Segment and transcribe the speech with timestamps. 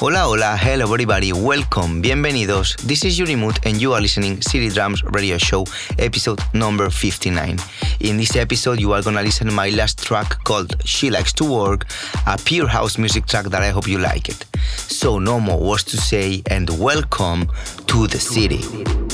[0.00, 2.74] Hola, hola, hello everybody, welcome, bienvenidos.
[2.86, 5.66] This is Uri Mood and you are listening City Drums Radio Show,
[5.98, 7.58] episode number 59.
[8.00, 11.44] In this episode, you are gonna listen to my last track called She Likes to
[11.44, 11.84] Work,
[12.26, 14.46] a pure house music track that I hope you like it.
[14.88, 17.50] So no more words to say and welcome
[17.88, 19.09] to the city.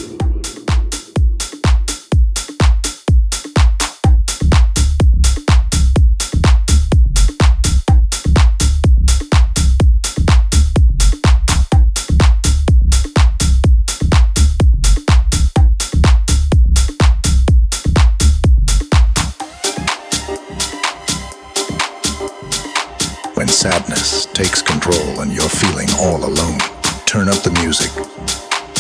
[23.67, 26.59] Sadness takes control and you're feeling all alone,
[27.05, 27.91] turn up the music.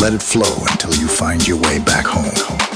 [0.01, 2.76] Let it flow until you find your way back home.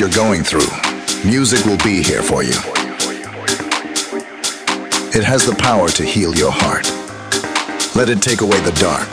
[0.00, 0.66] You're going through,
[1.24, 2.54] music will be here for you.
[5.14, 6.86] It has the power to heal your heart.
[7.94, 9.08] Let it take away the dark.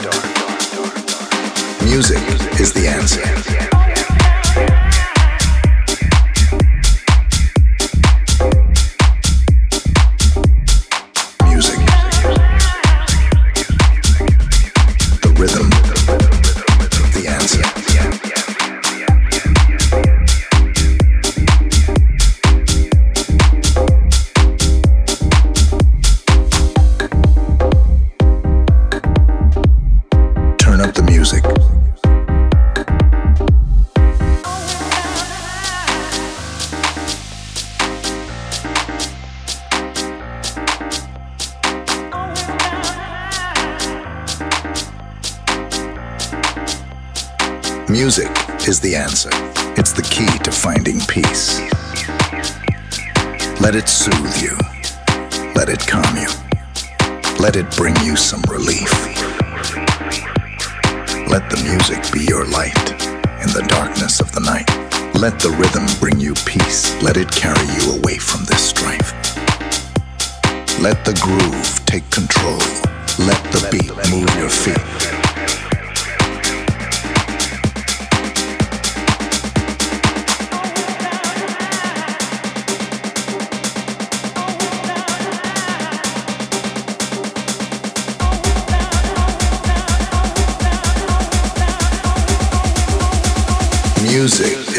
[1.84, 2.18] Music
[2.60, 3.73] is the answer.
[48.68, 49.30] Is the answer.
[49.76, 51.60] It's the key to finding peace.
[53.60, 54.56] Let it soothe you.
[55.54, 56.28] Let it calm you.
[57.38, 58.90] Let it bring you some relief.
[61.28, 62.78] Let the music be your light
[63.42, 64.68] in the darkness of the night.
[65.14, 66.94] Let the rhythm bring you peace.
[67.02, 69.12] Let it carry you away from this strife.
[70.80, 72.58] Let the groove take control.
[73.18, 75.03] Let the beat move your feet.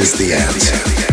[0.05, 1.04] Is the answer.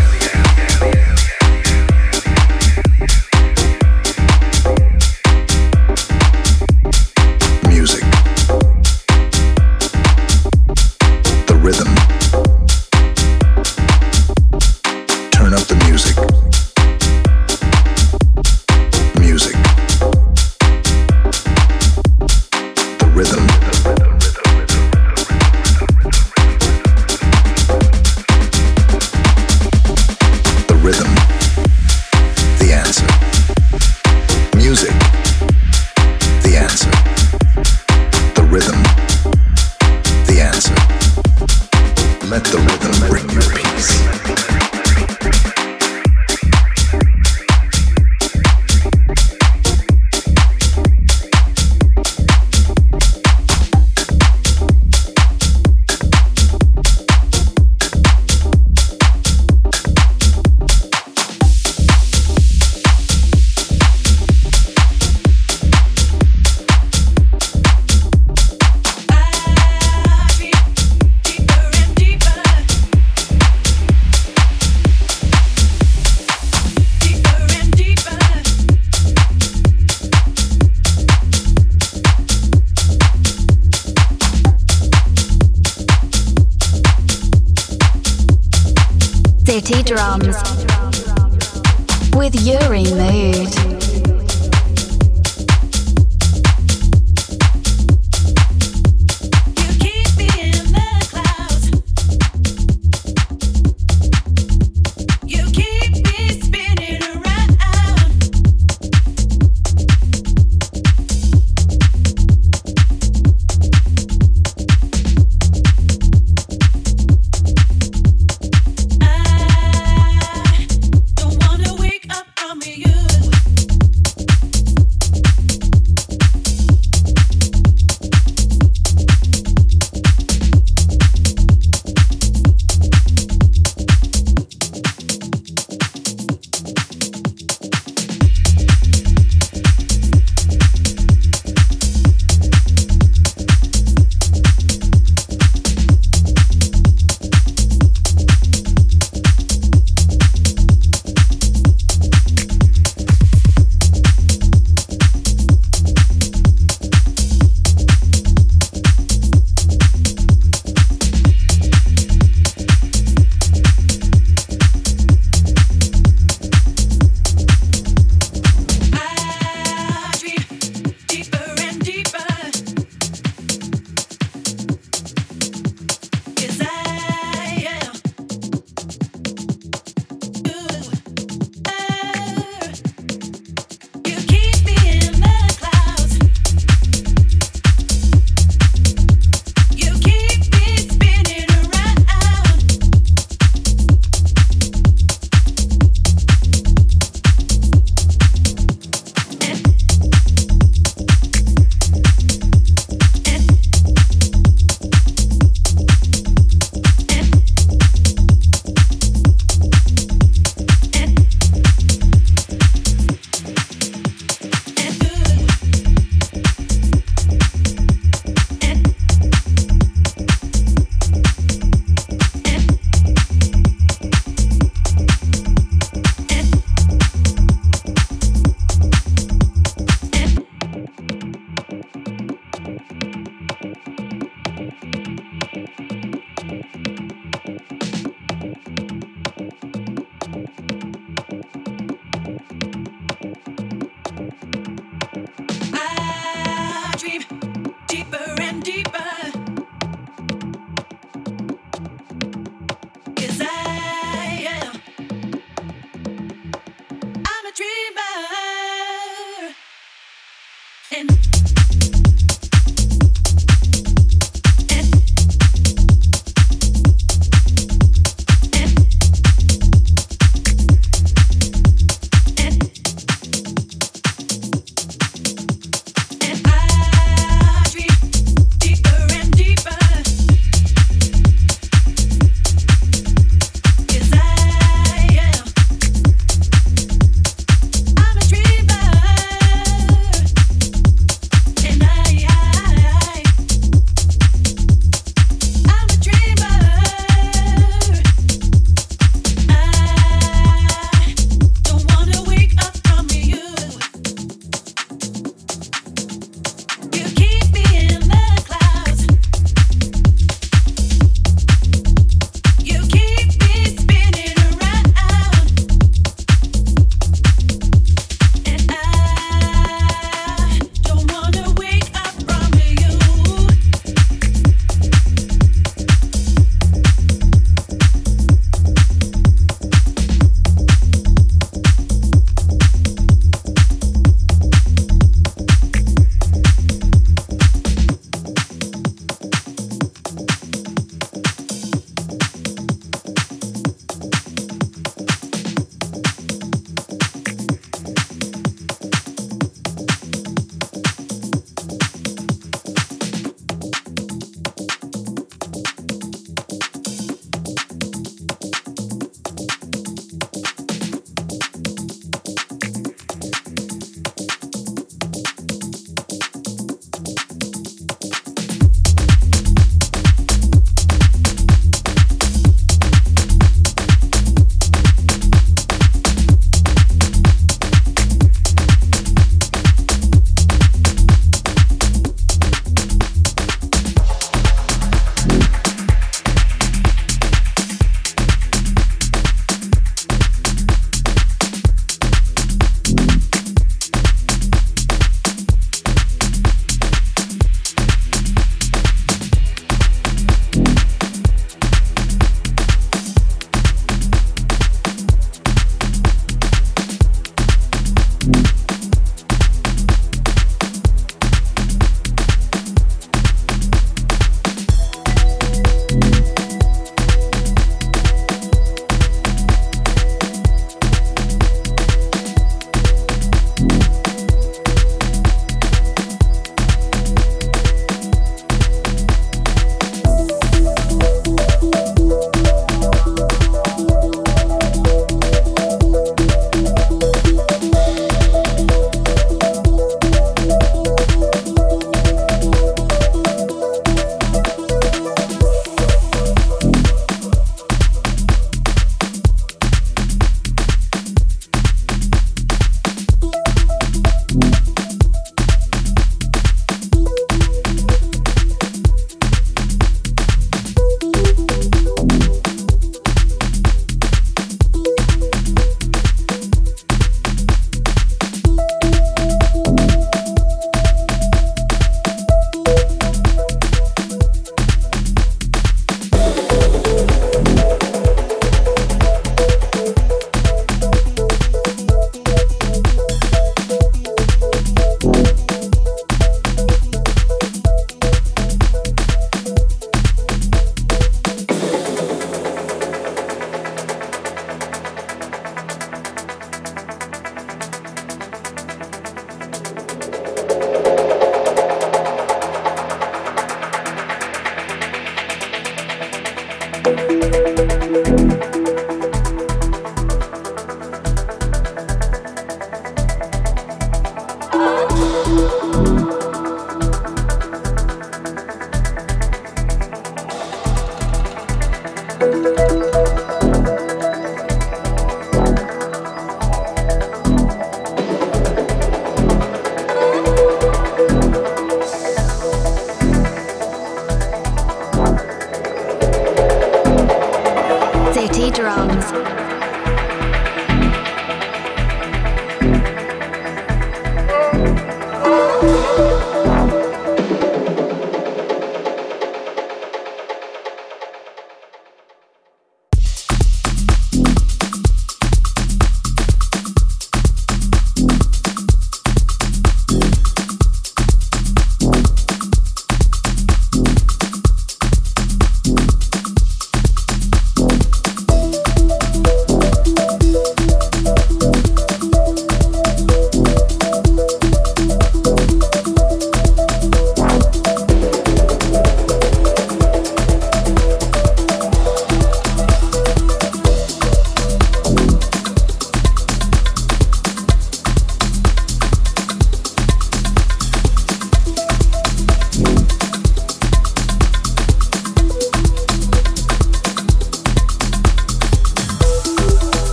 [245.73, 247.42] I dream.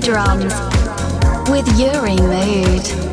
[0.00, 0.52] Drums
[1.48, 3.11] with Uri Mood.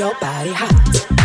[0.00, 1.17] In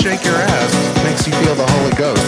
[0.00, 2.19] shake your ass makes you feel the Holy Ghost.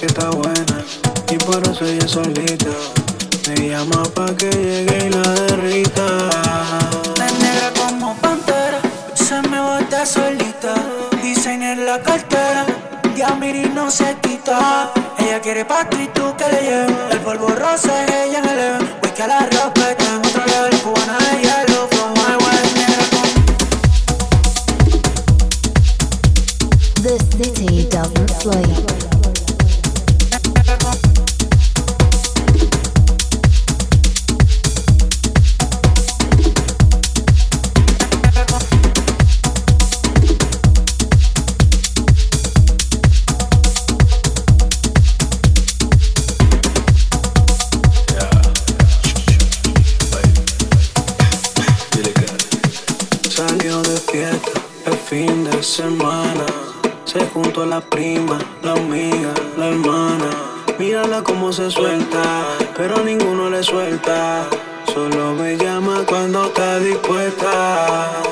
[0.00, 0.84] que está buena
[1.30, 2.66] y por eso ella solita
[3.48, 6.06] me llama pa que llegue y la derrita.
[7.16, 8.80] La negra como pantera
[9.14, 10.74] se me bota solita,
[11.22, 12.66] diseñé en la cartera
[13.16, 13.30] y a
[13.74, 14.92] no se quita.
[15.18, 19.12] Ella quiere patri tú que le lleves el polvo rosa es ella me le pues
[19.12, 22.60] que la respeten otro level cubana de hielo from my way.
[22.74, 23.04] Negra
[27.02, 28.75] The city doesn't sleep.
[57.76, 60.30] la prima, la amiga, la hermana.
[60.78, 62.22] Mírala cómo se suelta,
[62.74, 64.48] pero ninguno le suelta.
[64.94, 68.22] Solo me llama cuando está dispuesta.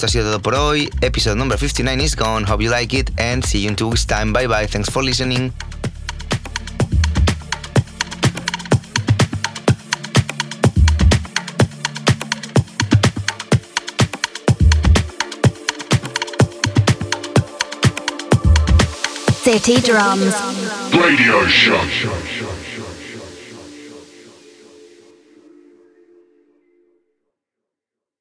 [0.00, 0.88] Esto ha sido todo por hoy.
[1.02, 2.46] Episode number 59 is gone.
[2.46, 4.32] Hope you like it and see you in two weeks' time.
[4.32, 4.66] Bye bye.
[4.66, 5.52] Thanks for listening.
[19.42, 20.34] City Drums
[20.94, 22.09] Radio Show.